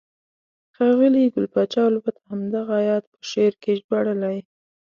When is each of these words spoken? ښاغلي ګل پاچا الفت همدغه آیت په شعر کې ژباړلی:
ښاغلي 0.75 1.23
ګل 1.33 1.45
پاچا 1.53 1.81
الفت 1.89 2.15
همدغه 2.29 2.73
آیت 2.81 3.03
په 3.11 3.21
شعر 3.31 3.53
کې 3.61 3.71
ژباړلی: 3.79 4.37